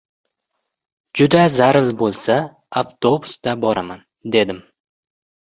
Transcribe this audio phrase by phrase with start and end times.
[1.19, 2.37] Juda zaril bo‘lsa,
[2.83, 4.03] avtobusda boraman!—
[4.39, 4.65] dedim.